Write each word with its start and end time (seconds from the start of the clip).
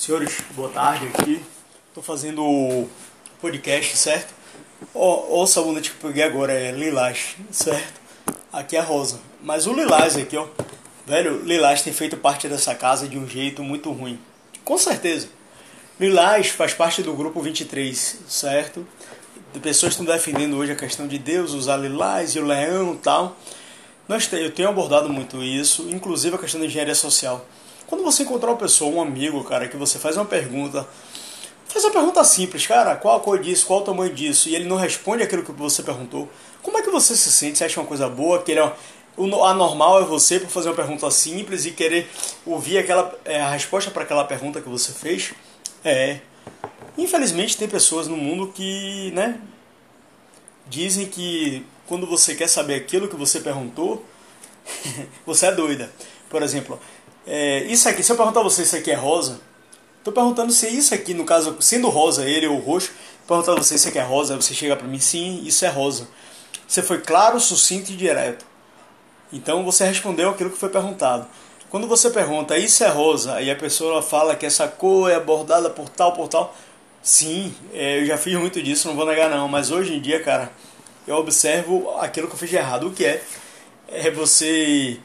Senhores, 0.00 0.38
boa 0.56 0.70
tarde 0.70 1.08
aqui. 1.08 1.42
Estou 1.88 2.02
fazendo 2.02 2.42
o 2.42 2.88
podcast, 3.38 3.98
certo? 3.98 4.32
Ó, 4.94 5.42
o 5.42 5.46
sabonete 5.46 5.90
que 5.90 5.96
eu 5.96 6.08
peguei 6.08 6.22
agora 6.24 6.54
é 6.54 6.72
lilás, 6.72 7.36
certo? 7.50 8.00
Aqui 8.50 8.78
é 8.78 8.80
rosa. 8.80 9.20
Mas 9.42 9.66
o 9.66 9.74
lilás 9.74 10.16
aqui, 10.16 10.38
ó. 10.38 10.46
Velho, 11.06 11.42
lilás 11.44 11.82
tem 11.82 11.92
feito 11.92 12.16
parte 12.16 12.48
dessa 12.48 12.74
casa 12.74 13.06
de 13.06 13.18
um 13.18 13.28
jeito 13.28 13.62
muito 13.62 13.92
ruim. 13.92 14.18
Com 14.64 14.78
certeza. 14.78 15.28
Lilás 16.00 16.48
faz 16.48 16.72
parte 16.72 17.02
do 17.02 17.12
grupo 17.12 17.42
23, 17.42 18.20
certo? 18.26 18.88
Pessoas 19.60 19.92
estão 19.92 20.06
defendendo 20.06 20.56
hoje 20.56 20.72
a 20.72 20.76
questão 20.76 21.06
de 21.06 21.18
Deus 21.18 21.52
usar 21.52 21.76
lilás 21.76 22.34
e 22.34 22.38
o 22.38 22.46
leão 22.46 22.94
e 22.94 22.96
tal. 22.96 23.36
Eu 24.32 24.50
tenho 24.50 24.70
abordado 24.70 25.10
muito 25.10 25.42
isso, 25.42 25.90
inclusive 25.90 26.36
a 26.36 26.38
questão 26.38 26.58
da 26.58 26.66
engenharia 26.66 26.94
social. 26.94 27.46
Quando 27.90 28.04
você 28.04 28.22
encontrar 28.22 28.50
uma 28.50 28.56
pessoa, 28.56 28.88
um 28.94 29.02
amigo, 29.02 29.42
cara, 29.42 29.66
que 29.66 29.76
você 29.76 29.98
faz 29.98 30.16
uma 30.16 30.24
pergunta, 30.24 30.86
faz 31.66 31.84
uma 31.84 31.90
pergunta 31.90 32.22
simples, 32.22 32.64
cara, 32.64 32.94
qual 32.94 33.16
a 33.16 33.20
cor 33.20 33.40
disso, 33.40 33.66
qual 33.66 33.80
o 33.80 33.82
tamanho 33.82 34.14
disso, 34.14 34.48
e 34.48 34.54
ele 34.54 34.66
não 34.66 34.76
responde 34.76 35.24
aquilo 35.24 35.42
que 35.42 35.50
você 35.50 35.82
perguntou, 35.82 36.28
como 36.62 36.78
é 36.78 36.82
que 36.82 36.88
você 36.88 37.16
se 37.16 37.32
sente? 37.32 37.58
Você 37.58 37.64
acha 37.64 37.80
uma 37.80 37.86
coisa 37.88 38.08
boa? 38.08 38.40
Que 38.44 38.52
ele 38.52 38.60
é, 38.60 38.72
o 39.16 39.44
anormal 39.44 40.00
é 40.00 40.04
você 40.04 40.38
por 40.38 40.48
fazer 40.48 40.68
uma 40.68 40.76
pergunta 40.76 41.10
simples 41.10 41.66
e 41.66 41.72
querer 41.72 42.08
ouvir 42.46 42.78
aquela, 42.78 43.12
é, 43.24 43.40
a 43.40 43.50
resposta 43.50 43.90
para 43.90 44.04
aquela 44.04 44.24
pergunta 44.24 44.60
que 44.60 44.68
você 44.68 44.92
fez? 44.92 45.34
É. 45.84 46.20
Infelizmente 46.96 47.56
tem 47.56 47.66
pessoas 47.66 48.06
no 48.06 48.16
mundo 48.16 48.52
que, 48.54 49.10
né, 49.16 49.40
dizem 50.68 51.06
que 51.06 51.66
quando 51.88 52.06
você 52.06 52.36
quer 52.36 52.48
saber 52.48 52.76
aquilo 52.76 53.08
que 53.08 53.16
você 53.16 53.40
perguntou, 53.40 54.04
você 55.26 55.46
é 55.46 55.52
doida. 55.52 55.90
Por 56.28 56.44
exemplo, 56.44 56.78
é, 57.32 57.62
isso 57.66 57.88
aqui, 57.88 58.02
se 58.02 58.10
eu 58.10 58.16
perguntar 58.16 58.40
a 58.40 58.42
você 58.42 58.64
se 58.64 58.76
aqui 58.76 58.90
é 58.90 58.94
rosa, 58.94 59.40
estou 59.98 60.12
perguntando 60.12 60.50
se 60.50 60.66
isso 60.68 60.92
aqui, 60.92 61.14
no 61.14 61.24
caso, 61.24 61.56
sendo 61.60 61.88
rosa 61.88 62.28
ele 62.28 62.48
ou 62.48 62.58
roxo, 62.58 62.90
perguntar 63.24 63.52
a 63.52 63.54
você 63.54 63.78
se 63.78 63.88
aqui 63.88 64.00
é 64.00 64.02
rosa, 64.02 64.34
você 64.34 64.52
chega 64.52 64.74
para 64.74 64.88
mim, 64.88 64.98
sim, 64.98 65.40
isso 65.44 65.64
é 65.64 65.68
rosa. 65.68 66.08
Você 66.66 66.82
foi 66.82 66.98
claro, 66.98 67.38
sucinto 67.38 67.92
e 67.92 67.96
direto. 67.96 68.44
Então 69.32 69.64
você 69.64 69.84
respondeu 69.84 70.30
aquilo 70.30 70.50
que 70.50 70.58
foi 70.58 70.70
perguntado. 70.70 71.24
Quando 71.70 71.86
você 71.86 72.10
pergunta, 72.10 72.58
isso 72.58 72.82
é 72.82 72.88
rosa, 72.88 73.40
e 73.40 73.48
a 73.48 73.54
pessoa 73.54 74.02
fala 74.02 74.34
que 74.34 74.44
essa 74.44 74.66
cor 74.66 75.08
é 75.08 75.14
abordada 75.14 75.70
por 75.70 75.88
tal, 75.88 76.12
por 76.12 76.26
tal, 76.26 76.52
sim, 77.00 77.54
é, 77.72 78.00
eu 78.00 78.06
já 78.06 78.18
fiz 78.18 78.36
muito 78.36 78.60
disso, 78.60 78.88
não 78.88 78.96
vou 78.96 79.06
negar 79.06 79.30
não, 79.30 79.46
mas 79.46 79.70
hoje 79.70 79.94
em 79.94 80.00
dia, 80.00 80.20
cara, 80.20 80.50
eu 81.06 81.14
observo 81.14 81.96
aquilo 82.00 82.26
que 82.26 82.34
eu 82.34 82.38
fiz 82.38 82.50
de 82.50 82.56
errado. 82.56 82.88
O 82.88 82.92
que 82.92 83.04
é? 83.04 83.22
É 83.86 84.10
você 84.10 84.98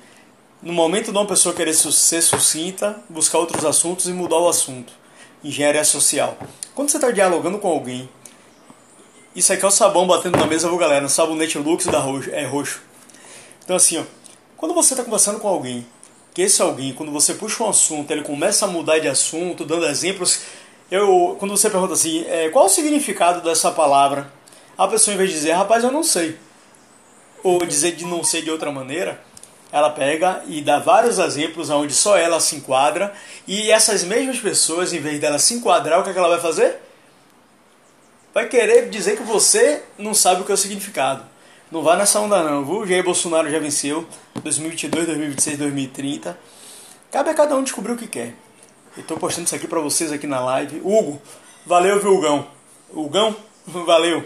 no 0.62 0.74
momento 0.74 1.12
de 1.12 1.18
uma 1.18 1.26
pessoa 1.26 1.54
querer 1.54 1.74
ser 1.74 2.22
sucinta, 2.22 3.02
buscar 3.10 3.40
outros 3.40 3.66
assuntos 3.66 4.08
e 4.08 4.14
mudar 4.14 4.38
o 4.38 4.48
assunto. 4.48 4.94
Engenharia 5.44 5.84
social. 5.84 6.38
Quando 6.74 6.90
você 6.90 6.98
está 6.98 7.12
dialogando 7.12 7.60
com 7.60 7.68
alguém, 7.68 8.10
isso 9.36 9.52
aqui 9.52 9.64
é 9.64 9.68
o 9.68 9.72
sabão 9.72 10.08
batendo 10.08 10.38
na 10.38 10.48
mesa, 10.48 10.68
viu 10.68 10.78
galera? 10.78 11.06
O 11.06 11.10
sabonete 11.10 11.58
Lux 11.58 11.86
da 11.86 12.00
roxo, 12.00 12.32
é 12.32 12.46
roxo. 12.46 12.82
Então 13.64 13.76
assim, 13.76 13.98
ó, 13.98 14.04
quando 14.58 14.74
você 14.74 14.94
está 14.94 15.04
conversando 15.04 15.40
com 15.40 15.48
alguém, 15.48 15.86
que 16.34 16.42
esse 16.42 16.62
alguém, 16.62 16.94
quando 16.94 17.12
você 17.12 17.34
puxa 17.34 17.64
um 17.64 17.70
assunto, 17.70 18.12
ele 18.12 18.22
começa 18.22 18.66
a 18.66 18.68
mudar 18.68 19.00
de 19.00 19.08
assunto, 19.08 19.64
dando 19.64 19.86
exemplos. 19.86 20.42
Eu, 20.92 21.36
quando 21.40 21.56
você 21.56 21.70
pergunta 21.70 21.94
assim, 21.94 22.26
é, 22.28 22.50
qual 22.50 22.66
o 22.66 22.70
significado 22.70 23.42
dessa 23.42 23.72
palavra? 23.72 24.32
A 24.78 24.88
pessoa, 24.88 25.14
em 25.14 25.18
vez 25.18 25.30
de 25.30 25.36
dizer, 25.38 25.54
rapaz, 25.54 25.84
eu 25.84 25.92
não 25.92 26.04
sei, 26.04 26.38
ou 27.42 27.66
dizer 27.66 27.96
de 27.96 28.06
não 28.06 28.24
sei 28.24 28.42
de 28.42 28.52
outra 28.52 28.72
maneira, 28.72 29.24
ela 29.76 29.90
pega 29.90 30.42
e 30.48 30.62
dá 30.62 30.80
vários 30.80 31.20
exemplos 31.20 31.70
onde 31.70 31.94
só 31.94 32.18
ela 32.18 32.40
se 32.40 32.56
enquadra 32.56 33.14
e 33.46 33.70
essas 33.70 34.06
mesmas 34.06 34.40
pessoas, 34.40 34.94
em 34.94 35.02
vez 35.02 35.20
dela 35.20 35.38
se 35.38 35.54
enquadrar, 35.54 36.00
o 36.00 36.04
que, 36.04 36.12
é 36.12 36.14
que 36.14 36.18
ela 36.18 36.30
vai 36.30 36.40
fazer? 36.40 36.78
Vai 38.34 38.48
querer 38.48 38.90
dizer 38.90 39.18
que 39.18 39.24
você 39.24 39.84
não 39.98 40.14
sabe 40.14 40.42
o 40.42 40.46
que 40.46 40.52
é 40.52 40.54
o 40.54 40.58
significado. 40.58 41.26
Não 41.70 41.84
vá 41.84 41.98
nessa 41.98 42.22
onda 42.22 42.42
não, 42.42 42.64
viu? 42.64 42.88
Jair 42.88 43.04
Bolsonaro 43.04 43.52
já 43.52 43.60
venceu 43.60 44.08
2022, 44.42 45.08
2026, 45.08 45.58
2030. 45.58 46.40
Cabe 47.12 47.32
a 47.32 47.34
cada 47.34 47.58
um 47.58 47.62
descobrir 47.62 47.92
o 47.92 47.98
que 47.98 48.08
quer. 48.08 48.34
Estou 48.96 49.18
postando 49.18 49.46
isso 49.46 49.56
aqui 49.58 49.68
para 49.68 49.82
vocês 49.82 50.10
aqui 50.10 50.26
na 50.26 50.40
live. 50.40 50.80
Hugo, 50.86 51.22
valeu, 51.66 52.00
viu, 52.00 52.16
Hugão? 52.16 52.48
Hugão, 52.94 53.36
valeu. 53.68 54.26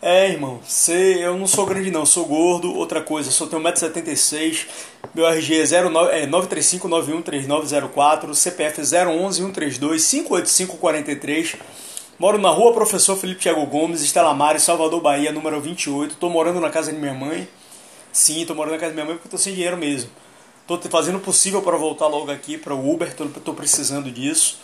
É, 0.00 0.28
irmão, 0.28 0.60
cê, 0.66 1.24
eu 1.24 1.38
não 1.38 1.46
sou 1.46 1.64
grande 1.64 1.90
não, 1.90 2.04
sou 2.04 2.26
gordo, 2.26 2.74
outra 2.74 3.00
coisa, 3.00 3.30
só 3.30 3.46
tenho 3.46 3.62
1,76m, 3.62 4.66
meu 5.14 5.26
RG 5.26 5.62
é, 5.62 5.64
09, 5.88 6.12
é 6.12 6.26
935913904, 6.26 8.34
CPF 8.34 8.82
011-132-58543, 8.82 11.56
moro 12.18 12.36
na 12.36 12.50
rua 12.50 12.74
Professor 12.74 13.16
Felipe 13.16 13.40
Thiago 13.40 13.64
Gomes, 13.64 14.02
Estela 14.02 14.34
Mares, 14.34 14.64
Salvador, 14.64 15.00
Bahia, 15.00 15.32
número 15.32 15.58
28, 15.62 16.16
tô 16.16 16.28
morando 16.28 16.60
na 16.60 16.68
casa 16.68 16.92
de 16.92 16.98
minha 16.98 17.14
mãe, 17.14 17.48
sim, 18.12 18.44
tô 18.44 18.54
morando 18.54 18.74
na 18.74 18.78
casa 18.78 18.90
de 18.90 18.96
minha 18.96 19.06
mãe 19.06 19.16
porque 19.16 19.30
tô 19.30 19.38
sem 19.38 19.54
dinheiro 19.54 19.78
mesmo, 19.78 20.10
tô 20.66 20.78
fazendo 20.90 21.16
o 21.16 21.20
possível 21.20 21.62
para 21.62 21.78
voltar 21.78 22.06
logo 22.06 22.30
aqui 22.30 22.58
para 22.58 22.74
o 22.74 22.92
Uber, 22.92 23.14
tô, 23.14 23.24
tô 23.26 23.54
precisando 23.54 24.10
disso, 24.10 24.58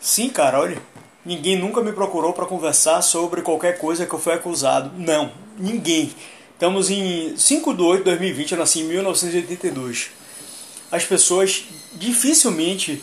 sim, 0.00 0.28
cara, 0.28 0.58
olha... 0.58 0.82
Ninguém 1.26 1.58
nunca 1.58 1.80
me 1.80 1.92
procurou 1.92 2.32
para 2.32 2.46
conversar 2.46 3.02
sobre 3.02 3.42
qualquer 3.42 3.78
coisa 3.78 4.06
que 4.06 4.14
eu 4.14 4.18
fui 4.20 4.32
acusado. 4.32 4.92
Não, 4.96 5.32
ninguém. 5.58 6.14
Estamos 6.52 6.88
em 6.88 7.36
5 7.36 7.74
de 7.74 7.82
8 7.82 7.98
de 7.98 8.04
2020, 8.04 8.52
eu 8.52 8.58
nasci 8.58 8.80
em 8.82 8.84
1982. 8.84 10.10
As 10.88 11.04
pessoas 11.04 11.64
dificilmente. 11.94 13.02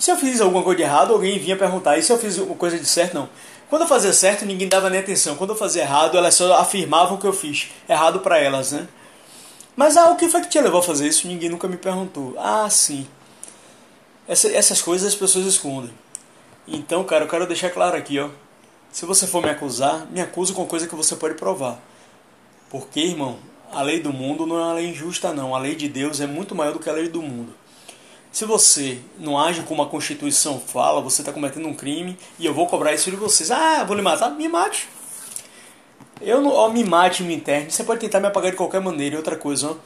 Se 0.00 0.10
eu 0.10 0.16
fiz 0.16 0.40
alguma 0.40 0.64
coisa 0.64 0.78
de 0.78 0.82
errado, 0.82 1.12
alguém 1.12 1.38
vinha 1.38 1.56
perguntar. 1.56 1.96
E 1.96 2.02
se 2.02 2.10
eu 2.10 2.18
fiz 2.18 2.36
uma 2.38 2.56
coisa 2.56 2.76
de 2.76 2.86
certo, 2.86 3.14
não. 3.14 3.28
Quando 3.70 3.82
eu 3.82 3.88
fazia 3.88 4.12
certo, 4.12 4.44
ninguém 4.44 4.68
dava 4.68 4.90
nem 4.90 4.98
atenção. 4.98 5.36
Quando 5.36 5.50
eu 5.50 5.56
fazia 5.56 5.82
errado, 5.82 6.18
elas 6.18 6.34
só 6.34 6.54
afirmavam 6.54 7.18
que 7.18 7.26
eu 7.26 7.32
fiz 7.32 7.68
errado 7.88 8.18
para 8.18 8.36
elas, 8.36 8.72
né? 8.72 8.88
Mas 9.76 9.96
ah, 9.96 10.10
o 10.10 10.16
que 10.16 10.28
foi 10.28 10.40
que 10.40 10.48
te 10.48 10.60
levou 10.60 10.80
a 10.80 10.82
fazer 10.82 11.06
isso? 11.06 11.28
Ninguém 11.28 11.48
nunca 11.48 11.68
me 11.68 11.76
perguntou. 11.76 12.34
Ah, 12.36 12.68
sim. 12.68 13.06
Essa, 14.26 14.48
essas 14.48 14.82
coisas 14.82 15.06
as 15.06 15.14
pessoas 15.14 15.46
escondem. 15.46 16.02
Então, 16.74 17.04
cara, 17.04 17.24
eu 17.24 17.28
quero 17.28 17.46
deixar 17.46 17.68
claro 17.68 17.98
aqui, 17.98 18.18
ó. 18.18 18.30
Se 18.90 19.04
você 19.04 19.26
for 19.26 19.42
me 19.42 19.50
acusar, 19.50 20.06
me 20.10 20.22
acuse 20.22 20.54
com 20.54 20.64
coisa 20.64 20.88
que 20.88 20.94
você 20.94 21.14
pode 21.14 21.34
provar. 21.34 21.78
Porque, 22.70 23.00
irmão, 23.00 23.36
a 23.70 23.82
lei 23.82 24.00
do 24.00 24.10
mundo 24.10 24.46
não 24.46 24.56
é 24.56 24.64
uma 24.64 24.72
lei 24.72 24.86
injusta, 24.86 25.34
não. 25.34 25.54
A 25.54 25.58
lei 25.58 25.74
de 25.74 25.86
Deus 25.86 26.18
é 26.18 26.26
muito 26.26 26.54
maior 26.54 26.72
do 26.72 26.78
que 26.78 26.88
a 26.88 26.92
lei 26.94 27.10
do 27.10 27.20
mundo. 27.20 27.52
Se 28.32 28.46
você 28.46 29.00
não 29.18 29.38
age 29.38 29.62
como 29.64 29.82
a 29.82 29.86
Constituição 29.86 30.58
fala, 30.58 31.02
você 31.02 31.20
está 31.20 31.30
cometendo 31.30 31.68
um 31.68 31.74
crime 31.74 32.16
e 32.38 32.46
eu 32.46 32.54
vou 32.54 32.66
cobrar 32.66 32.94
isso 32.94 33.10
de 33.10 33.16
vocês. 33.16 33.50
Ah, 33.50 33.84
vou 33.84 33.94
lhe 33.94 34.00
matar? 34.00 34.30
Me 34.30 34.48
mate. 34.48 34.88
Eu 36.22 36.40
não, 36.40 36.52
ó, 36.52 36.70
me 36.70 36.82
mate, 36.82 37.22
me 37.22 37.34
interne. 37.34 37.70
Você 37.70 37.84
pode 37.84 38.00
tentar 38.00 38.18
me 38.18 38.28
apagar 38.28 38.50
de 38.50 38.56
qualquer 38.56 38.80
maneira. 38.80 39.16
E 39.16 39.18
outra 39.18 39.36
coisa, 39.36 39.72
ó. 39.72 39.76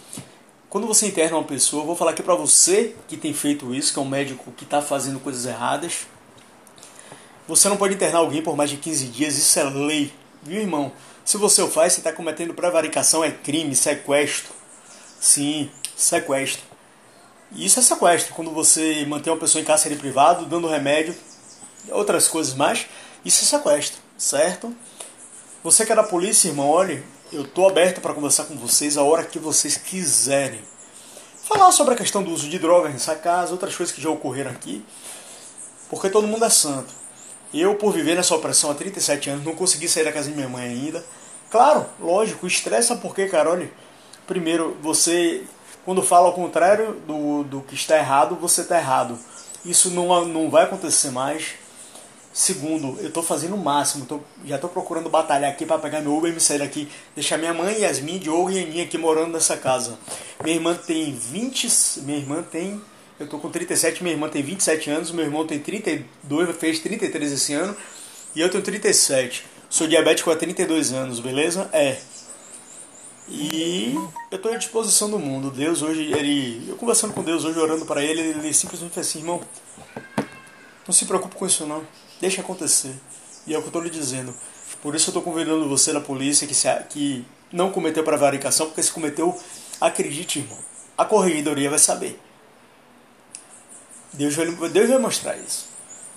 Quando 0.71 0.87
você 0.87 1.09
interna 1.09 1.37
uma 1.37 1.45
pessoa, 1.45 1.83
eu 1.83 1.87
vou 1.87 1.97
falar 1.97 2.13
aqui 2.13 2.23
para 2.23 2.37
você 2.37 2.95
que 3.09 3.17
tem 3.17 3.35
feito 3.35 3.75
isso, 3.75 3.93
que 3.93 3.99
é 3.99 4.03
um 4.03 4.09
médico 4.09 4.53
que 4.53 4.63
está 4.63 4.81
fazendo 4.81 5.19
coisas 5.19 5.47
erradas 5.47 6.07
você 7.47 7.69
não 7.69 7.77
pode 7.77 7.95
internar 7.95 8.19
alguém 8.19 8.43
por 8.43 8.57
mais 8.57 8.71
de 8.71 8.77
15 8.77 9.07
dias, 9.07 9.37
isso 9.37 9.59
é 9.59 9.65
lei. 9.65 10.13
Viu, 10.43 10.61
irmão? 10.61 10.93
Se 11.25 11.37
você 11.37 11.63
o 11.63 11.69
faz, 11.69 11.93
você 11.93 12.01
está 12.01 12.13
cometendo 12.13 12.55
prevaricação, 12.55 13.25
é 13.25 13.31
crime, 13.31 13.75
sequestro. 13.75 14.53
Sim, 15.21 15.71
sequestro. 15.97 16.65
Isso 17.53 17.79
é 17.79 17.83
sequestro, 17.83 18.35
quando 18.35 18.51
você 18.51 19.05
mantém 19.07 19.33
uma 19.33 19.39
pessoa 19.39 19.63
em 19.63 19.65
cárcere 19.65 19.97
privado, 19.97 20.47
dando 20.47 20.67
remédio, 20.67 21.15
outras 21.91 22.29
coisas 22.29 22.55
mais, 22.55 22.87
isso 23.25 23.45
é 23.45 23.59
sequestro, 23.59 24.01
certo? 24.19 24.75
Você 25.63 25.87
que 25.87 25.93
é 25.93 25.97
da 25.97 26.03
polícia, 26.03 26.49
irmão, 26.49 26.69
olha, 26.69 27.03
eu 27.33 27.43
estou 27.43 27.69
aberto 27.69 28.01
para 28.01 28.15
conversar 28.15 28.45
com 28.45 28.57
vocês 28.57 28.97
a 28.97 29.03
hora 29.03 29.25
que 29.25 29.39
vocês 29.39 29.77
quiserem. 29.77 30.61
Falar 31.43 31.71
sobre 31.73 31.95
a 31.95 31.97
questão 31.97 32.23
do 32.23 32.31
uso 32.31 32.49
de 32.49 32.59
drogas 32.59 32.93
nessa 32.93 33.15
casa, 33.15 33.53
outras 33.53 33.75
coisas 33.77 33.95
que 33.95 34.01
já 34.01 34.11
ocorreram 34.11 34.51
aqui, 34.51 34.85
porque 35.89 36.11
todo 36.11 36.27
mundo 36.27 36.45
é 36.45 36.51
santo. 36.51 36.93
Eu, 37.59 37.75
por 37.77 37.91
viver 37.91 38.15
nessa 38.17 38.35
opressão 38.35 38.71
há 38.71 38.75
37 38.75 39.31
anos, 39.31 39.45
não 39.45 39.55
consegui 39.55 39.89
sair 39.89 40.05
da 40.05 40.13
casa 40.13 40.29
de 40.29 40.37
minha 40.37 40.49
mãe 40.49 40.69
ainda. 40.69 41.03
Claro, 41.51 41.87
lógico, 41.99 42.47
estressa 42.47 42.97
porque, 42.97 43.27
cara, 43.29 43.51
olha, 43.51 43.71
primeiro, 44.27 44.77
você, 44.83 45.43
quando 45.85 46.03
fala 46.03 46.27
ao 46.27 46.35
contrário 46.35 46.93
do, 47.07 47.45
do 47.45 47.61
que 47.63 47.75
está 47.75 47.97
errado, 47.97 48.37
você 48.37 48.61
está 48.61 48.77
errado. 48.77 49.19
Isso 49.65 49.91
não, 49.91 50.27
não 50.27 50.51
vai 50.51 50.65
acontecer 50.65 51.11
mais. 51.11 51.55
Segundo, 52.31 52.99
eu 53.01 53.09
estou 53.09 53.23
fazendo 53.23 53.55
o 53.55 53.59
máximo, 53.59 54.05
tô, 54.05 54.21
já 54.45 54.57
estou 54.57 54.69
procurando 54.69 55.09
batalhar 55.09 55.51
aqui 55.51 55.65
para 55.65 55.79
pegar 55.79 56.03
meu 56.03 56.15
Uber 56.15 56.31
e 56.31 56.35
me 56.35 56.41
sair 56.41 56.59
daqui, 56.59 56.87
deixar 57.15 57.39
minha 57.39 57.55
mãe, 57.55 57.81
Yasmin, 57.81 58.19
Diogo 58.19 58.51
e 58.51 58.63
Aninha 58.63 58.85
aqui 58.85 58.99
morando 58.99 59.33
nessa 59.33 59.57
casa. 59.57 59.99
Minha 60.45 60.57
irmã 60.57 60.75
tem 60.75 61.15
20, 61.15 62.03
minha 62.03 62.19
irmã 62.19 62.43
tem 62.43 62.83
eu 63.19 63.27
tô 63.27 63.39
com 63.39 63.51
37, 63.51 64.03
minha 64.03 64.15
irmã 64.15 64.29
tem 64.29 64.43
27 64.43 64.91
anos, 64.91 65.11
meu 65.11 65.25
irmão 65.25 65.47
tem 65.47 65.59
32, 65.59 66.57
fez 66.57 66.81
33 66.81 67.33
esse 67.33 67.55
ano, 67.55 67.77
e 68.35 68.41
eu 68.41 68.51
tenho 68.51 68.63
37. 68.63 69.45
Sou 69.71 69.87
diabético 69.87 70.31
há 70.31 70.37
32 70.37 70.93
anos, 70.93 71.21
beleza? 71.21 71.69
É. 71.73 71.99
E 73.29 73.95
eu 74.31 74.37
estou 74.37 74.53
à 74.53 74.57
disposição 74.57 75.11
do 75.11 75.19
mundo. 75.19 75.51
Deus 75.51 75.83
hoje, 75.83 76.13
ele, 76.13 76.65
eu 76.69 76.77
conversando 76.77 77.13
com 77.13 77.23
Deus 77.23 77.45
hoje, 77.45 77.59
orando 77.59 77.85
para 77.85 78.05
ele, 78.05 78.21
ele 78.21 78.53
simplesmente 78.53 78.93
fez 78.93 79.09
assim, 79.09 79.19
irmão, 79.21 79.41
não 80.87 80.93
se 80.93 81.05
preocupe 81.07 81.35
com 81.35 81.47
isso 81.47 81.67
não, 81.67 81.83
deixa 82.21 82.41
acontecer. 82.41 82.95
E 83.47 83.55
é 83.55 83.59
o 83.59 83.61
que 83.61 83.67
eu 83.67 83.71
estou 83.71 83.83
lhe 83.83 83.91
dizendo. 83.91 84.35
Por 84.83 84.95
isso 84.95 85.09
eu 85.09 85.13
estou 85.13 85.23
convidando 85.23 85.69
você 85.69 85.93
da 85.93 86.01
polícia 86.01 86.47
que, 86.47 86.55
se, 86.55 86.69
que 86.91 87.25
não 87.53 87.73
cometeu 87.73 88.05
prevaricação, 88.05 88.67
porque 88.67 88.83
se 88.83 88.93
cometeu, 88.93 89.37
acredite, 89.81 90.41
irmão, 90.41 90.59
a 90.97 91.05
corregedoria 91.05 91.71
vai 91.71 91.79
saber. 91.79 92.21
Deus 94.17 94.35
vai, 94.35 94.47
Deus 94.71 94.89
vai 94.89 94.99
mostrar 94.99 95.37
isso. 95.37 95.67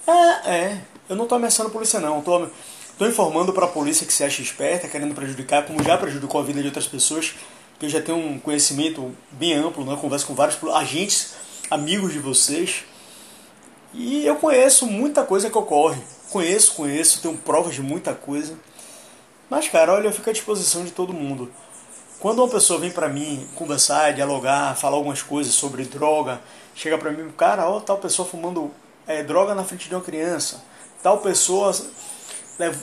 É, 0.07 0.51
é. 0.51 0.81
Eu 1.09 1.15
não 1.15 1.23
estou 1.23 1.35
ameaçando 1.37 1.69
a 1.69 1.71
polícia, 1.71 1.99
não. 1.99 2.19
Estou 2.19 2.47
tô, 2.47 2.53
tô 2.97 3.07
informando 3.07 3.53
para 3.53 3.65
a 3.65 3.69
polícia 3.69 4.05
que 4.05 4.13
se 4.13 4.23
acha 4.23 4.41
esperta, 4.41 4.87
querendo 4.87 5.13
prejudicar, 5.13 5.65
como 5.65 5.83
já 5.83 5.97
prejudicou 5.97 6.41
a 6.41 6.43
vida 6.43 6.61
de 6.61 6.67
outras 6.67 6.87
pessoas, 6.87 7.33
que 7.79 7.85
eu 7.85 7.89
já 7.89 8.01
tenho 8.01 8.17
um 8.17 8.39
conhecimento 8.39 9.13
bem 9.31 9.53
amplo, 9.53 9.85
né? 9.85 9.97
converso 9.99 10.27
com 10.27 10.33
vários 10.35 10.57
agentes, 10.73 11.33
amigos 11.69 12.13
de 12.13 12.19
vocês. 12.19 12.83
E 13.93 14.25
eu 14.25 14.35
conheço 14.35 14.85
muita 14.85 15.23
coisa 15.23 15.49
que 15.49 15.57
ocorre. 15.57 16.01
Conheço, 16.29 16.73
conheço, 16.75 17.21
tenho 17.21 17.35
provas 17.37 17.73
de 17.73 17.81
muita 17.81 18.13
coisa. 18.13 18.53
Mas, 19.49 19.67
cara, 19.67 19.93
olha, 19.93 20.07
eu 20.07 20.13
fico 20.13 20.29
à 20.29 20.33
disposição 20.33 20.85
de 20.85 20.91
todo 20.91 21.11
mundo. 21.11 21.51
Quando 22.19 22.39
uma 22.39 22.49
pessoa 22.49 22.79
vem 22.79 22.91
para 22.91 23.07
mim 23.07 23.47
conversar, 23.55 24.13
dialogar, 24.13 24.75
falar 24.75 24.97
algumas 24.97 25.21
coisas 25.21 25.53
sobre 25.53 25.85
droga, 25.85 26.41
chega 26.75 26.97
para 26.97 27.11
mim, 27.11 27.31
cara, 27.37 27.69
ó, 27.69 27.79
tal 27.79 27.97
pessoa 27.97 28.27
fumando 28.27 28.71
é, 29.07 29.23
droga 29.23 29.55
na 29.55 29.63
frente 29.63 29.87
de 29.87 29.95
uma 29.95 30.01
criança, 30.01 30.61
tal 31.01 31.19
pessoa 31.19 31.73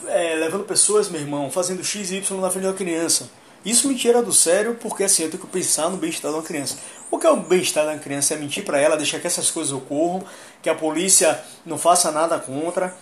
é, 0.07 0.35
levando 0.35 0.63
pessoas, 0.63 1.07
meu 1.07 1.21
irmão, 1.21 1.51
fazendo 1.51 1.83
X 1.83 2.09
e 2.09 2.15
Y 2.15 2.41
na 2.41 2.49
frente 2.49 2.63
de 2.63 2.69
uma 2.69 2.75
criança. 2.75 3.29
Isso 3.63 3.87
me 3.87 3.95
tira 3.95 4.23
do 4.23 4.33
sério 4.33 4.75
porque 4.75 5.03
assim 5.03 5.23
eu 5.23 5.29
tenho 5.29 5.43
que 5.43 5.49
pensar 5.49 5.89
no 5.89 5.97
bem-estar 5.97 6.31
de 6.31 6.37
uma 6.37 6.43
criança. 6.43 6.77
O 7.11 7.19
que 7.19 7.27
é 7.27 7.29
o 7.29 7.37
bem-estar 7.37 7.85
da 7.85 7.97
criança? 7.97 8.33
É 8.33 8.37
mentir 8.37 8.65
para 8.65 8.79
ela, 8.79 8.97
deixar 8.97 9.19
que 9.19 9.27
essas 9.27 9.51
coisas 9.51 9.71
ocorram, 9.71 10.23
que 10.63 10.69
a 10.69 10.75
polícia 10.75 11.39
não 11.65 11.77
faça 11.77 12.11
nada 12.11 12.39
contra, 12.39 12.95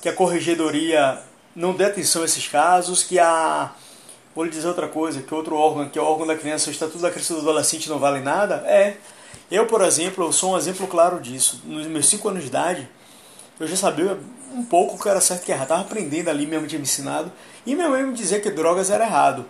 que 0.00 0.08
a 0.08 0.12
corregedoria 0.12 1.20
não 1.54 1.74
dê 1.74 1.84
atenção 1.84 2.22
a 2.22 2.24
esses 2.24 2.48
casos, 2.48 3.02
que 3.02 3.18
a. 3.18 3.72
Vou 4.34 4.44
lhe 4.44 4.50
dizer 4.50 4.66
outra 4.66 4.88
coisa, 4.88 5.22
que 5.22 5.32
outro 5.32 5.56
órgão, 5.56 5.88
que 5.88 5.98
é 5.98 6.02
o 6.02 6.04
órgão 6.04 6.26
da 6.26 6.36
criança, 6.36 6.68
o 6.68 6.72
Estatuto 6.72 6.98
da 6.98 7.10
Criança 7.10 7.32
e 7.32 7.36
do 7.36 7.42
Adolescente 7.42 7.88
não 7.88 7.98
vale 7.98 8.20
nada? 8.20 8.56
É. 8.66 8.96
Eu, 9.50 9.66
por 9.66 9.80
exemplo, 9.82 10.32
sou 10.32 10.54
um 10.54 10.56
exemplo 10.56 10.86
claro 10.88 11.20
disso. 11.20 11.62
Nos 11.64 11.86
meus 11.86 12.08
5 12.08 12.28
anos 12.28 12.42
de 12.42 12.48
idade, 12.48 12.88
eu 13.60 13.66
já 13.68 13.76
sabia 13.76 14.18
um 14.52 14.64
pouco 14.64 14.96
o 14.96 14.98
que 14.98 15.08
era 15.08 15.20
certo 15.20 15.48
e 15.48 15.52
errado. 15.52 15.64
Estava 15.64 15.82
aprendendo 15.82 16.28
ali, 16.28 16.46
mesmo 16.46 16.66
tinha 16.66 16.78
me 16.78 16.84
ensinado. 16.84 17.30
E 17.64 17.74
minha 17.74 17.88
mãe 17.88 18.02
me 18.02 18.12
dizia 18.12 18.40
que 18.40 18.50
drogas 18.50 18.90
era 18.90 19.04
errado. 19.04 19.44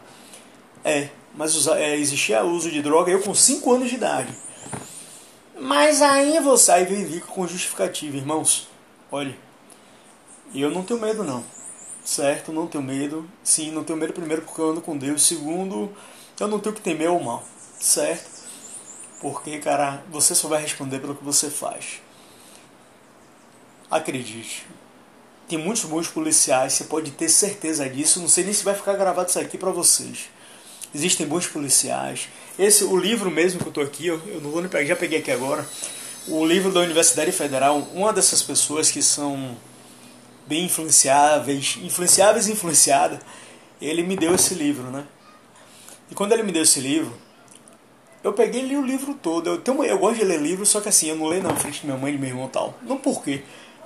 É, 0.84 1.08
mas 1.34 1.66
é, 1.66 1.96
existia 1.96 2.44
uso 2.44 2.70
de 2.70 2.82
droga 2.82 3.10
eu 3.10 3.20
com 3.20 3.34
5 3.34 3.72
anos 3.72 3.88
de 3.88 3.94
idade. 3.94 4.34
Mas 5.58 6.02
aí 6.02 6.40
você 6.40 6.72
aí 6.72 6.84
vem 6.84 7.20
com 7.20 7.46
justificativa, 7.46 8.16
irmãos. 8.16 8.68
Olha, 9.10 9.34
eu 10.54 10.70
não 10.70 10.82
tenho 10.82 11.00
medo 11.00 11.24
não. 11.24 11.44
Certo? 12.04 12.52
Não 12.52 12.66
tenho 12.66 12.84
medo. 12.84 13.28
Sim, 13.42 13.70
não 13.70 13.82
tenho 13.82 13.98
medo 13.98 14.12
primeiro 14.12 14.42
porque 14.42 14.60
eu 14.60 14.70
ando 14.70 14.82
com 14.82 14.96
Deus. 14.96 15.26
Segundo, 15.26 15.90
eu 16.38 16.46
não 16.48 16.60
tenho 16.60 16.74
que 16.74 16.82
temer 16.82 17.10
o 17.10 17.22
mal. 17.22 17.42
Certo? 17.80 18.30
Porque, 19.20 19.58
cara, 19.58 20.04
você 20.10 20.34
só 20.34 20.48
vai 20.48 20.60
responder 20.60 20.98
pelo 20.98 21.14
que 21.14 21.24
você 21.24 21.48
faz. 21.48 22.02
Acredite. 23.90 24.66
Tem 25.48 25.58
muitos 25.58 25.84
bons 25.84 26.08
policiais, 26.08 26.74
você 26.74 26.84
pode 26.84 27.10
ter 27.10 27.28
certeza 27.28 27.88
disso. 27.88 28.20
Não 28.20 28.28
sei 28.28 28.44
nem 28.44 28.52
se 28.52 28.64
vai 28.64 28.74
ficar 28.74 28.94
gravado 28.94 29.30
isso 29.30 29.38
aqui 29.38 29.56
para 29.56 29.70
vocês. 29.70 30.28
Existem 30.94 31.26
bons 31.26 31.46
policiais. 31.46 32.28
Esse, 32.58 32.84
o 32.84 32.96
livro 32.96 33.30
mesmo 33.30 33.60
que 33.60 33.66
eu 33.66 33.72
tô 33.72 33.80
aqui, 33.80 34.06
eu, 34.06 34.20
eu 34.26 34.40
não 34.40 34.50
vou 34.50 34.60
nem 34.60 34.70
pegar, 34.70 34.86
já 34.86 34.96
peguei 34.96 35.18
aqui 35.18 35.30
agora. 35.30 35.66
O 36.28 36.44
livro 36.44 36.70
da 36.70 36.80
Universidade 36.80 37.32
Federal, 37.32 37.78
uma 37.94 38.12
dessas 38.12 38.42
pessoas 38.42 38.90
que 38.90 39.02
são 39.02 39.56
bem 40.46 40.64
influenciáveis, 40.64 41.78
influenciáveis 41.82 42.48
e 42.48 42.52
influenciada, 42.52 43.20
ele 43.80 44.02
me 44.02 44.16
deu 44.16 44.34
esse 44.34 44.54
livro, 44.54 44.84
né? 44.84 45.04
E 46.10 46.14
quando 46.14 46.32
ele 46.32 46.42
me 46.42 46.52
deu 46.52 46.62
esse 46.62 46.80
livro, 46.80 47.14
eu 48.22 48.32
peguei 48.32 48.62
e 48.62 48.68
li 48.68 48.76
o 48.76 48.84
livro 48.84 49.14
todo. 49.14 49.48
Eu, 49.48 49.60
tenho, 49.60 49.84
eu 49.84 49.98
gosto 49.98 50.16
de 50.16 50.24
ler 50.24 50.40
livros, 50.40 50.68
só 50.68 50.80
que 50.80 50.88
assim, 50.88 51.08
eu 51.08 51.16
não 51.16 51.26
leio 51.26 51.42
na 51.42 51.54
frente 51.54 51.80
de 51.80 51.86
minha 51.86 51.98
mãe 51.98 52.14
e 52.14 52.18
meu 52.18 52.30
irmão 52.30 52.48
tal. 52.48 52.74
Não 52.82 52.96
por 52.96 53.22
quê? 53.22 53.42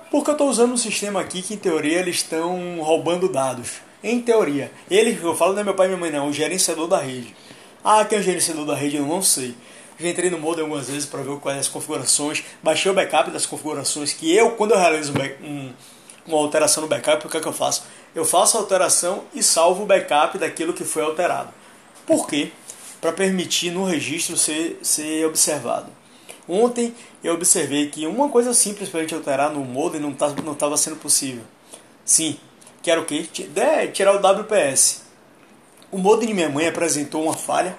Porque 0.09 0.29
eu 0.29 0.33
estou 0.33 0.49
usando 0.49 0.73
um 0.73 0.77
sistema 0.77 1.19
aqui 1.21 1.41
que, 1.41 1.53
em 1.53 1.57
teoria, 1.57 1.99
eles 1.99 2.17
estão 2.17 2.79
roubando 2.81 3.29
dados. 3.29 3.81
Em 4.03 4.21
teoria. 4.21 4.71
Ele 4.89 5.19
eu 5.21 5.35
falo 5.35 5.53
não 5.53 5.59
é 5.59 5.63
meu 5.63 5.73
pai 5.73 5.87
e 5.87 5.89
minha 5.89 5.99
mãe, 5.99 6.11
não. 6.11 6.29
O 6.29 6.33
gerenciador 6.33 6.87
da 6.87 6.99
rede. 6.99 7.35
Ah, 7.83 8.03
quem 8.05 8.17
é 8.17 8.21
o 8.21 8.23
gerenciador 8.23 8.65
da 8.65 8.75
rede? 8.75 8.95
Eu 8.95 9.05
não 9.05 9.21
sei. 9.21 9.53
Já 9.99 10.07
entrei 10.07 10.29
no 10.29 10.39
modem 10.39 10.63
algumas 10.63 10.87
vezes 10.89 11.05
para 11.05 11.21
ver 11.21 11.37
quais 11.39 11.59
as 11.59 11.67
configurações. 11.67 12.43
Baixei 12.63 12.89
o 12.89 12.95
backup 12.95 13.29
das 13.31 13.45
configurações 13.45 14.13
que 14.13 14.33
eu, 14.33 14.51
quando 14.51 14.71
eu 14.71 14.79
realizo 14.79 15.13
um, 15.43 15.73
uma 16.25 16.37
alteração 16.37 16.81
no 16.81 16.89
backup, 16.89 17.25
o 17.25 17.29
que 17.29 17.37
é 17.37 17.39
que 17.39 17.47
eu 17.47 17.53
faço? 17.53 17.83
Eu 18.13 18.25
faço 18.25 18.57
a 18.57 18.59
alteração 18.59 19.23
e 19.33 19.43
salvo 19.43 19.83
o 19.83 19.85
backup 19.85 20.37
daquilo 20.37 20.73
que 20.73 20.83
foi 20.83 21.03
alterado. 21.03 21.49
Por 22.05 22.27
quê? 22.27 22.51
Para 22.99 23.11
permitir 23.11 23.71
no 23.71 23.85
registro 23.85 24.37
ser, 24.37 24.79
ser 24.81 25.25
observado. 25.25 25.87
Ontem 26.47 26.95
eu 27.23 27.33
observei 27.33 27.89
que 27.89 28.07
uma 28.07 28.29
coisa 28.29 28.53
simples 28.53 28.89
para 28.89 28.99
a 28.99 29.03
gente 29.03 29.13
alterar 29.13 29.51
no 29.51 29.63
modem 29.63 30.01
não 30.01 30.11
estava 30.11 30.41
não 30.41 30.55
tava 30.55 30.75
sendo 30.77 30.95
possível. 30.95 31.43
Sim, 32.03 32.37
que 32.81 32.89
era 32.89 32.99
o 32.99 33.05
quê? 33.05 33.27
Tirar 33.93 34.15
o 34.15 34.41
WPS. 34.41 35.03
O 35.91 35.97
modem 35.97 36.27
de 36.27 36.33
minha 36.33 36.49
mãe 36.49 36.67
apresentou 36.67 37.23
uma 37.23 37.33
falha. 37.33 37.77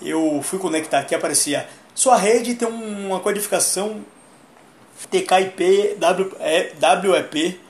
Eu 0.00 0.40
fui 0.42 0.58
conectar 0.58 0.98
aqui, 0.98 1.14
aparecia 1.14 1.68
sua 1.94 2.16
rede 2.16 2.54
tem 2.54 2.68
uma 2.68 3.20
codificação 3.20 4.02
TKIP 5.10 5.98
WEP 7.10 7.60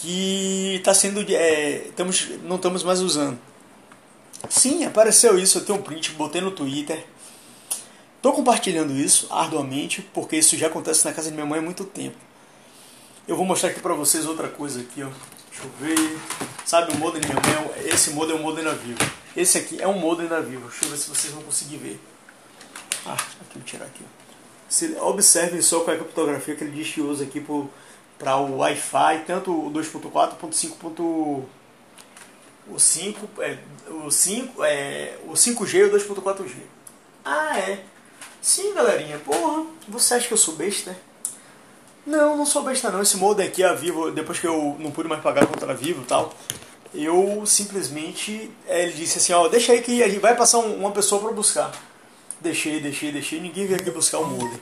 que 0.00 0.76
está 0.76 0.94
sendo 0.94 1.20
é, 1.28 1.88
estamos, 1.88 2.28
não 2.44 2.56
estamos 2.56 2.82
mais 2.82 3.00
usando. 3.00 3.38
Sim, 4.48 4.84
apareceu 4.84 5.38
isso, 5.38 5.58
eu 5.58 5.64
tenho 5.64 5.78
um 5.78 5.82
print, 5.82 6.12
botei 6.12 6.40
no 6.40 6.52
Twitter. 6.52 7.04
Estou 8.16 8.32
compartilhando 8.32 8.92
isso 8.92 9.26
arduamente, 9.30 10.02
porque 10.14 10.36
isso 10.36 10.56
já 10.56 10.68
acontece 10.68 11.04
na 11.04 11.12
casa 11.12 11.28
de 11.28 11.34
minha 11.34 11.46
mãe 11.46 11.58
há 11.58 11.62
muito 11.62 11.84
tempo. 11.84 12.16
Eu 13.26 13.36
vou 13.36 13.44
mostrar 13.44 13.70
aqui 13.70 13.80
para 13.80 13.94
vocês 13.94 14.24
outra 14.26 14.48
coisa 14.48 14.80
aqui, 14.80 15.02
ó. 15.02 15.08
Deixa 15.50 15.64
eu 15.64 15.70
ver. 15.80 16.18
Sabe 16.64 16.92
o 16.92 16.96
modem 16.96 17.20
de 17.20 17.28
minha 17.28 17.40
mãe? 17.40 17.84
Esse 17.86 18.10
modem 18.10 18.36
é 18.36 18.38
um 18.38 18.42
modem 18.42 18.64
navio. 18.64 18.96
Esse 19.36 19.58
aqui 19.58 19.80
é 19.80 19.86
um 19.86 19.98
modem 19.98 20.28
navio. 20.28 20.60
Deixa 20.60 20.84
eu 20.84 20.90
ver 20.90 20.96
se 20.96 21.08
vocês 21.08 21.32
vão 21.32 21.42
conseguir 21.42 21.76
ver. 21.76 22.00
Ah, 23.04 23.14
aqui, 23.14 23.54
vou 23.54 23.62
tirar 23.64 23.86
aqui. 23.86 24.04
Observem 25.00 25.60
só 25.60 25.80
qual 25.80 25.96
é 25.96 25.98
a 25.98 26.02
criptografia 26.02 26.54
que 26.54 26.64
ele 26.64 26.72
diz 26.72 26.92
que 26.92 27.00
usa 27.00 27.24
aqui 27.24 27.40
para 28.18 28.36
o 28.36 28.58
Wi-Fi, 28.58 29.24
tanto 29.26 29.52
o 29.52 29.70
2.4 29.70 30.34
quanto 30.34 30.48
o 30.48 30.52
5. 30.52 30.90
O 32.70 32.78
5, 32.78 33.42
é, 33.42 33.58
o 34.04 34.10
5, 34.10 34.64
é, 34.64 35.16
o 35.26 35.32
5G 35.32 35.74
e 35.74 35.84
o 35.84 35.92
2.4G. 35.92 36.54
Ah, 37.24 37.58
é. 37.58 37.82
Sim, 38.42 38.74
galerinha. 38.74 39.18
Porra, 39.18 39.64
você 39.88 40.14
acha 40.14 40.28
que 40.28 40.34
eu 40.34 40.38
sou 40.38 40.54
besta? 40.54 40.96
Não, 42.06 42.36
não 42.36 42.44
sou 42.44 42.62
besta 42.62 42.90
não. 42.90 43.02
Esse 43.02 43.16
modem 43.16 43.46
aqui, 43.46 43.62
a 43.62 43.72
Vivo, 43.74 44.10
depois 44.10 44.38
que 44.38 44.46
eu 44.46 44.76
não 44.78 44.90
pude 44.90 45.08
mais 45.08 45.22
pagar 45.22 45.46
contra 45.46 45.72
a 45.72 45.74
Vivo 45.74 46.02
e 46.02 46.06
tal, 46.06 46.32
eu 46.94 47.44
simplesmente, 47.46 48.50
é, 48.66 48.84
ele 48.84 48.92
disse 48.92 49.18
assim, 49.18 49.32
ó, 49.32 49.48
deixa 49.48 49.72
aí 49.72 49.82
que 49.82 50.02
a 50.02 50.08
gente 50.08 50.20
vai 50.20 50.34
passar 50.34 50.58
uma 50.58 50.90
pessoa 50.90 51.20
para 51.20 51.32
buscar. 51.32 51.70
Deixei, 52.40 52.80
deixei, 52.80 53.10
deixei, 53.10 53.40
ninguém 53.40 53.66
veio 53.66 53.80
aqui 53.80 53.90
buscar 53.90 54.18
o 54.18 54.26
modem. 54.26 54.60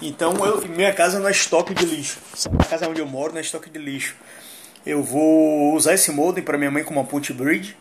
Então, 0.00 0.34
eu, 0.46 0.66
minha 0.66 0.94
casa 0.94 1.18
não 1.18 1.28
é 1.28 1.30
estoque 1.30 1.74
de 1.74 1.84
lixo. 1.84 2.18
A 2.58 2.64
casa 2.64 2.88
onde 2.88 3.00
eu 3.00 3.06
moro 3.06 3.32
não 3.32 3.38
é 3.38 3.42
estoque 3.42 3.68
de 3.68 3.78
lixo. 3.78 4.16
Eu 4.86 5.02
vou 5.02 5.74
usar 5.74 5.92
esse 5.92 6.10
modem 6.10 6.42
para 6.42 6.56
minha 6.56 6.70
mãe 6.70 6.82
como 6.82 6.98
uma 6.98 7.06
ponte 7.06 7.32
bridge, 7.34 7.76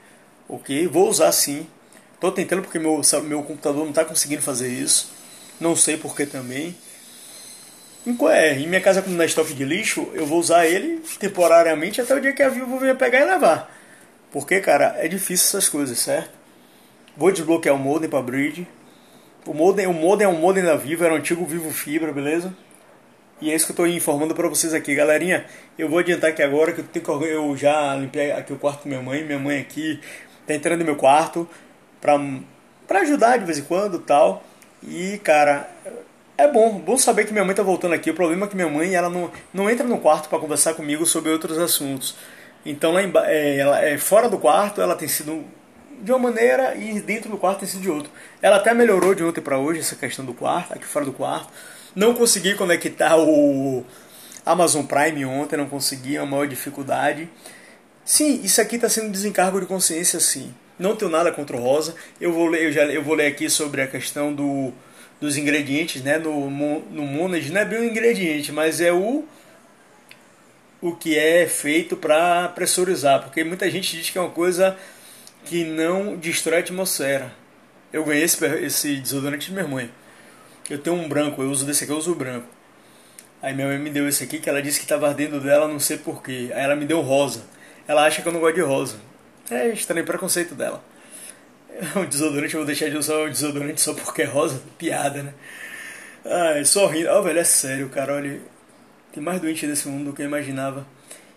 ok? 0.50 0.88
Vou 0.88 1.08
usar 1.08 1.32
sim. 1.32 1.66
Tô 2.20 2.30
tentando 2.30 2.62
porque 2.62 2.78
meu, 2.78 3.00
meu 3.24 3.44
computador 3.44 3.84
não 3.84 3.92
está 3.92 4.04
conseguindo 4.04 4.42
fazer 4.42 4.68
isso. 4.68 5.14
Não 5.62 5.78
sei 5.78 5.96
porquê 5.96 6.26
também. 6.26 6.76
É, 8.30 8.54
em 8.54 8.68
minha 8.68 8.82
casa, 8.82 9.02
como 9.02 9.16
não 9.16 9.24
é 9.24 9.28
estoque 9.28 9.54
de 9.54 9.64
lixo, 9.64 10.10
eu 10.14 10.26
vou 10.26 10.40
usar 10.40 10.66
ele 10.66 11.02
temporariamente 11.20 12.02
até 12.02 12.14
o 12.16 12.20
dia 12.20 12.34
que 12.34 12.44
a 12.44 12.50
Vivo 12.50 12.80
venha 12.80 12.96
pegar 12.96 13.22
e 13.22 13.26
levar. 13.26 13.74
Porque, 14.32 14.60
cara, 14.60 14.96
é 14.98 15.08
difícil 15.08 15.48
essas 15.48 15.70
coisas, 15.70 15.98
certo? 16.00 16.32
Vou 17.16 17.32
desbloquear 17.32 17.76
o 17.76 17.80
modem 17.80 18.10
para 18.10 18.22
bridge 18.22 18.68
o 19.48 19.54
modem, 19.54 19.88
o 19.88 19.94
modem 19.94 20.26
é 20.26 20.30
um 20.30 20.40
modem 20.40 20.64
da 20.64 20.76
Vivo, 20.76 21.04
era 21.04 21.14
um 21.14 21.18
antigo 21.18 21.46
Vivo 21.46 21.72
Fibra, 21.72 22.12
beleza? 22.12 22.54
E 23.40 23.52
é 23.52 23.56
isso 23.56 23.66
que 23.66 23.72
eu 23.72 23.86
estou 23.86 23.88
informando 23.88 24.34
para 24.34 24.48
vocês 24.50 24.74
aqui, 24.74 24.96
galerinha. 24.96 25.46
Eu 25.78 25.88
vou 25.88 26.00
adiantar 26.00 26.32
aqui 26.32 26.42
agora 26.42 26.72
que 26.72 26.82
eu, 26.82 26.86
tenho 26.86 27.06
que, 27.06 27.26
eu 27.26 27.56
já 27.56 27.96
limpei 27.96 28.32
aqui 28.32 28.52
o 28.52 28.58
quarto 28.58 28.84
com 28.84 28.90
minha 28.90 29.02
mãe. 29.02 29.24
Minha 29.24 29.38
mãe 29.38 29.60
aqui 29.60 30.00
tá 30.46 30.56
entrando 30.56 30.80
no 30.80 30.86
meu 30.86 30.96
quarto 30.96 31.48
pra 32.02 33.00
ajudar 33.02 33.38
de 33.38 33.46
vez 33.46 33.60
em 33.60 33.64
quando 33.64 34.00
tal. 34.00 34.44
E, 34.82 35.20
cara, 35.20 35.70
é 36.36 36.48
bom, 36.48 36.80
bom 36.80 36.98
saber 36.98 37.26
que 37.26 37.32
minha 37.32 37.46
mãe 37.46 37.56
tá 37.56 37.62
voltando 37.62 37.94
aqui. 37.94 38.10
O 38.10 38.16
problema 38.16 38.48
é 38.48 38.50
que 38.50 38.56
minha 38.56 38.70
mãe 38.70 38.96
ela 38.96 39.10
não, 39.10 39.30
não 39.54 39.70
entra 39.70 39.86
no 39.86 40.00
quarto 40.00 40.30
para 40.30 40.40
conversar 40.40 40.74
comigo 40.74 41.06
sobre 41.06 41.32
outros 41.32 41.60
assuntos. 41.60 42.16
Então, 42.66 42.92
lá 42.92 43.04
em, 43.04 43.12
é, 43.26 43.58
ela, 43.58 43.86
é, 43.86 43.98
fora 44.00 44.28
do 44.28 44.40
quarto, 44.40 44.82
ela 44.82 44.96
tem 44.96 45.08
sido 45.08 45.46
de 46.02 46.12
uma 46.12 46.20
maneira 46.20 46.76
e 46.76 47.00
dentro 47.02 47.30
do 47.30 47.38
quarto 47.38 47.60
tem 47.60 47.68
sido 47.68 47.82
de 47.82 47.90
outra. 47.90 48.12
Ela 48.42 48.58
até 48.58 48.74
melhorou 48.74 49.16
de 49.16 49.24
ontem 49.24 49.42
para 49.42 49.58
hoje 49.58 49.80
essa 49.80 49.96
questão 49.96 50.24
do 50.24 50.34
quarto, 50.34 50.74
aqui 50.74 50.86
fora 50.86 51.06
do 51.06 51.14
quarto. 51.14 51.52
Não 51.96 52.14
consegui 52.14 52.56
conectar 52.56 53.18
o 53.18 53.84
Amazon 54.46 54.86
Prime 54.86 55.26
ontem, 55.26 55.58
não 55.58 55.68
consegui, 55.68 56.16
é 56.16 56.22
uma 56.22 56.32
maior 56.32 56.48
dificuldade. 56.48 57.28
Sim, 58.06 58.42
isso 58.44 58.62
aqui 58.62 58.76
está 58.76 58.88
sendo 58.88 59.12
desencargo 59.12 59.60
de 59.60 59.66
consciência, 59.66 60.20
sim. 60.20 60.54
Não 60.80 60.96
tenho 60.96 61.10
nada 61.10 61.32
contra 61.32 61.58
o 61.58 61.60
rosa. 61.60 61.96
Eu 62.22 62.32
vou 62.32 62.48
ler, 62.48 62.64
eu 62.64 62.72
já, 62.72 62.84
eu 62.86 63.04
vou 63.04 63.16
ler 63.16 63.28
aqui 63.28 63.50
sobre 63.50 63.82
a 63.82 63.88
questão 63.88 64.34
do, 64.34 64.72
dos 65.20 65.38
ingredientes, 65.38 66.02
né? 66.04 66.18
No, 66.18 66.50
no 66.50 67.04
Monas 67.04 67.50
não 67.50 67.60
é 67.60 67.66
bem 67.66 67.80
um 67.80 67.84
ingrediente, 67.84 68.52
mas 68.52 68.80
é 68.80 68.94
o 68.94 69.26
o 70.80 70.96
que 70.96 71.18
é 71.18 71.48
feito 71.48 71.98
para 71.98 72.50
pressurizar, 72.50 73.24
porque 73.24 73.44
muita 73.44 73.70
gente 73.70 73.98
diz 73.98 74.10
que 74.10 74.18
é 74.18 74.22
uma 74.22 74.30
coisa 74.30 74.78
que 75.48 75.64
não 75.64 76.16
destrói 76.16 76.58
a 76.58 76.60
atmosfera. 76.60 77.32
Eu 77.92 78.04
ganhei 78.04 78.24
esse, 78.24 78.46
esse 78.46 78.96
desodorante 78.98 79.48
de 79.48 79.54
minha 79.54 79.68
mãe. 79.68 79.90
Eu 80.70 80.78
tenho 80.78 80.96
um 80.96 81.08
branco, 81.08 81.42
eu 81.42 81.50
uso 81.50 81.66
desse 81.66 81.86
aqui, 81.86 81.94
eu 81.94 81.98
uso 81.98 82.12
o 82.12 82.16
branco. 82.16 82.48
Aí 83.42 83.54
minha 83.54 83.68
mãe 83.68 83.80
me 83.80 83.90
deu 83.90 84.08
esse 84.08 84.24
aqui 84.24 84.40
que 84.40 84.50
ela 84.50 84.62
disse 84.62 84.80
que 84.80 84.86
estava 84.86 85.08
ardendo 85.08 85.40
dela, 85.40 85.68
não 85.68 85.80
sei 85.80 85.98
porquê. 85.98 86.52
Aí 86.54 86.64
ela 86.64 86.76
me 86.76 86.86
deu 86.86 87.02
rosa. 87.02 87.44
Ela 87.88 88.06
acha 88.06 88.22
que 88.22 88.28
eu 88.28 88.34
não 88.34 88.42
gosto 88.42 88.56
de 88.56 88.62
rosa. 88.62 88.98
É 89.50 89.70
estranho 89.70 90.06
preconceito 90.06 90.54
dela. 90.54 90.84
O 91.96 92.06
desodorante, 92.06 92.56
eu 92.56 92.62
vou 92.62 92.66
deixar 92.66 92.90
de 92.90 92.98
usar 92.98 93.16
o 93.18 93.30
desodorante 93.30 93.80
só 93.80 93.94
porque 93.94 94.24
é 94.24 94.26
rosa. 94.26 94.62
Piada, 94.78 95.24
né? 95.24 95.34
Ai, 96.26 96.66
sorrindo. 96.66 97.10
Ó, 97.10 97.20
oh, 97.20 97.24
velho, 97.24 97.40
é 97.40 97.44
sério, 97.44 97.88
cara. 97.90 98.16
Olha, 98.16 98.42
tem 99.14 99.24
mais 99.24 99.40
doente 99.40 99.66
desse 99.66 99.88
mundo 99.88 100.10
do 100.10 100.14
que 100.14 100.24
eu 100.24 100.26
imaginava. 100.26 100.86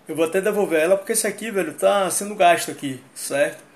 Eu 0.08 0.16
vou 0.16 0.24
até 0.24 0.40
devolver 0.40 0.80
ela 0.80 0.96
porque 0.96 1.12
esse 1.12 1.26
aqui, 1.26 1.50
velho, 1.50 1.74
tá 1.74 2.10
sendo 2.10 2.34
gasto 2.34 2.70
aqui, 2.70 3.00
certo? 3.14 3.69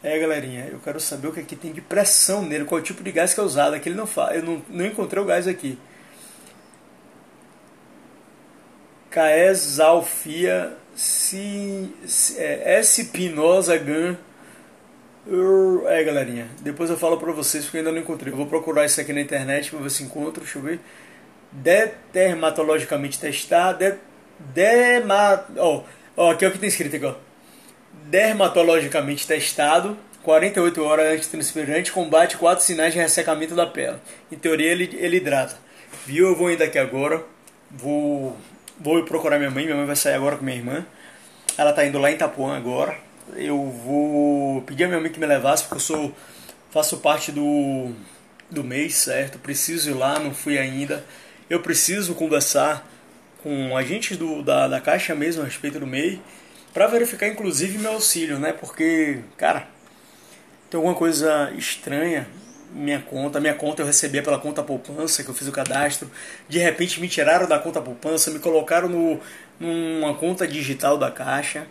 É, 0.03 0.19
galerinha, 0.19 0.69
eu 0.71 0.79
quero 0.79 1.01
saber 1.01 1.29
o 1.29 1.33
que 1.33 1.41
aqui 1.41 1.57
tem 1.57 1.73
de 1.73 1.81
pressão 1.81 2.43
nele, 2.43 2.67
qual 2.67 2.79
é 2.79 2.83
o 2.83 2.85
tipo 2.85 3.03
de 3.03 3.11
gás 3.11 3.33
que 3.33 3.41
é 3.41 3.43
usado. 3.43 3.75
Aqui 3.75 3.89
ele 3.89 3.97
não 3.97 4.07
faz, 4.07 4.37
eu 4.37 4.43
não, 4.43 4.63
não 4.69 4.85
encontrei 4.85 5.23
o 5.23 5.27
gás 5.27 5.49
aqui. 5.49 5.79
Caesalfia 9.11 10.77
si, 10.95 11.91
é, 12.37 12.79
Espinosa 12.81 13.79
Gan. 13.79 14.19
É, 15.87 16.05
galerinha, 16.05 16.49
depois 16.61 16.91
eu 16.91 16.99
falo 16.99 17.17
pra 17.17 17.33
vocês 17.33 17.65
porque 17.65 17.79
ainda 17.79 17.91
não 17.91 17.99
encontrei. 17.99 18.33
Eu 18.33 18.37
vou 18.37 18.47
procurar 18.47 18.85
isso 18.85 19.01
aqui 19.01 19.13
na 19.13 19.21
internet 19.21 19.71
pra 19.71 19.81
ver 19.81 19.91
se 19.91 20.03
encontro. 20.03 20.43
Deixa 20.43 20.59
eu 20.59 20.63
ver. 20.63 20.81
Dermatologicamente 22.13 23.19
testado. 23.19 23.79
De, 23.79 23.95
derma, 24.39 25.47
ó, 25.57 26.31
aqui 26.31 26.45
é 26.45 26.49
o 26.49 26.53
que 26.53 26.59
tem 26.59 26.69
escrito 26.69 26.97
aqui, 26.97 27.07
ó 27.07 27.15
dermatologicamente 28.05 29.27
testado, 29.27 29.97
48 30.23 30.83
horas 30.83 31.15
antitranspirante, 31.15 31.93
combate 31.93 32.37
quatro 32.37 32.65
sinais 32.65 32.93
de 32.93 32.99
ressecamento 32.99 33.55
da 33.55 33.67
pele. 33.67 33.97
Em 34.31 34.37
teoria, 34.37 34.71
ele, 34.71 34.91
ele 35.01 35.19
hidrata. 35.19 35.57
Viu? 36.07 36.29
Eu 36.29 36.37
vou 36.37 36.51
indo 36.51 36.63
aqui 36.63 36.79
agora. 36.79 37.23
Vou, 37.71 38.37
vou 38.79 39.03
procurar 39.05 39.39
minha 39.39 39.51
mãe. 39.51 39.65
Minha 39.65 39.77
mãe 39.77 39.87
vai 39.87 39.97
sair 39.97 40.15
agora 40.15 40.37
com 40.37 40.45
minha 40.45 40.57
irmã. 40.57 40.87
Ela 41.59 41.73
tá 41.73 41.85
indo 41.85 41.99
lá 41.99 42.11
em 42.11 42.15
Itapuã 42.15 42.57
agora. 42.57 42.97
Eu 43.37 43.71
vou 43.71 44.63
pedir 44.63 44.85
a 44.85 44.89
minha 44.89 45.01
mãe 45.01 45.11
que 45.11 45.19
me 45.19 45.27
levasse, 45.27 45.63
porque 45.63 45.77
eu 45.77 45.81
sou, 45.81 46.15
faço 46.71 46.99
parte 46.99 47.33
do, 47.33 47.93
do 48.51 48.63
mês, 48.63 48.95
certo? 48.95 49.39
Preciso 49.39 49.91
ir 49.91 49.95
lá, 49.95 50.19
não 50.19 50.35
fui 50.35 50.59
ainda. 50.59 51.05
Eu 51.49 51.61
preciso 51.61 52.15
conversar 52.15 52.89
com 53.43 53.77
agentes 53.77 54.17
do, 54.17 54.43
da, 54.43 54.69
da 54.69 54.81
Caixa 54.81 55.15
mesmo 55.15 55.43
a 55.43 55.45
respeito 55.45 55.79
do 55.79 55.87
MEI 55.87 56.21
para 56.73 56.87
verificar 56.87 57.29
inclusive 57.29 57.79
meu 57.79 57.93
auxílio, 57.93 58.39
né? 58.39 58.53
Porque, 58.53 59.21
cara, 59.37 59.69
tem 60.71 60.79
alguma 60.79 60.95
coisa 60.95 61.53
estranha 61.57 62.27
minha 62.75 63.01
conta, 63.01 63.39
minha 63.39 63.55
conta 63.55 63.83
eu 63.83 63.87
recebia 63.87 64.23
pela 64.23 64.39
conta 64.39 64.63
poupança 64.63 65.23
que 65.23 65.29
eu 65.29 65.35
fiz 65.35 65.47
o 65.47 65.53
cadastro, 65.53 66.11
de 66.49 66.59
repente 66.59 67.01
me 67.01 67.09
tiraram 67.09 67.47
da 67.47 67.59
conta 67.59 67.81
poupança, 67.81 68.33
me 68.33 68.41
colocaram 68.41 68.89
no, 68.89 69.21
numa 69.61 70.15
conta 70.15 70.47
digital 70.47 70.99
da 70.99 71.11
Caixa. 71.11 71.67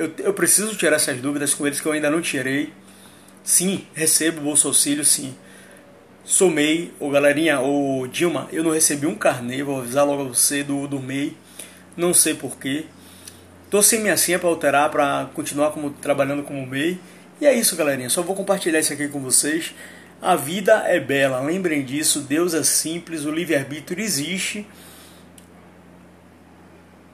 Eu, 0.00 0.10
eu 0.20 0.32
preciso 0.32 0.74
tirar 0.76 0.96
essas 0.96 1.20
dúvidas 1.20 1.52
com 1.52 1.66
eles 1.66 1.78
que 1.78 1.84
eu 1.84 1.92
ainda 1.92 2.08
não 2.08 2.22
tirei. 2.22 2.72
Sim, 3.44 3.84
recebo 3.92 4.40
Bolsa 4.40 4.66
Auxílio, 4.66 5.04
sim. 5.04 5.34
Somei, 6.24 6.90
ô 6.98 7.10
galerinha, 7.10 7.60
ô 7.60 8.06
Dilma, 8.06 8.48
eu 8.50 8.64
não 8.64 8.70
recebi 8.70 9.06
um 9.06 9.14
carnê, 9.14 9.62
vou 9.62 9.78
avisar 9.78 10.06
logo 10.06 10.22
a 10.22 10.24
você 10.24 10.64
do, 10.64 10.88
do 10.88 10.98
MEI, 10.98 11.36
não 11.98 12.14
sei 12.14 12.32
porquê. 12.32 12.86
Tô 13.68 13.82
sem 13.82 14.00
minha 14.00 14.16
senha 14.16 14.38
para 14.38 14.48
alterar, 14.48 14.90
para 14.90 15.28
continuar 15.34 15.70
como, 15.72 15.90
trabalhando 15.90 16.44
como 16.44 16.66
MEI. 16.66 16.98
E 17.38 17.44
é 17.46 17.52
isso, 17.52 17.76
galerinha. 17.76 18.08
Só 18.08 18.22
vou 18.22 18.34
compartilhar 18.34 18.80
isso 18.80 18.94
aqui 18.94 19.06
com 19.06 19.20
vocês. 19.20 19.74
A 20.22 20.34
vida 20.34 20.82
é 20.86 20.98
bela, 20.98 21.42
lembrem 21.42 21.84
disso. 21.84 22.20
Deus 22.20 22.54
é 22.54 22.62
simples, 22.62 23.26
o 23.26 23.30
livre-arbítrio 23.30 24.02
existe. 24.02 24.66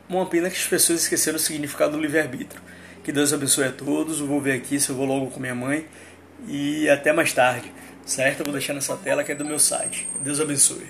Uma 0.09 0.25
pena 0.27 0.49
que 0.49 0.57
as 0.57 0.67
pessoas 0.67 1.03
esqueceram 1.03 1.35
o 1.35 1.41
significado 1.41 1.97
do 1.97 2.01
livre-arbítrio. 2.01 2.63
Que 3.07 3.13
Deus 3.13 3.33
abençoe 3.33 3.67
a 3.67 3.71
todos. 3.71 4.19
Eu 4.19 4.27
vou 4.27 4.41
ver 4.41 4.55
aqui 4.55 4.81
se 4.81 4.91
eu 4.91 4.97
vou 4.97 5.07
logo 5.07 5.31
com 5.31 5.39
minha 5.39 5.55
mãe. 5.55 5.87
E 6.49 6.89
até 6.89 7.13
mais 7.13 7.33
tarde, 7.33 7.73
certo? 8.05 8.41
Eu 8.41 8.47
vou 8.47 8.53
deixar 8.53 8.75
nessa 8.75 8.97
tela 8.97 9.23
que 9.23 9.31
é 9.31 9.35
do 9.37 9.45
meu 9.45 9.61
site. 9.61 10.09
Deus 10.25 10.41
abençoe. 10.41 10.85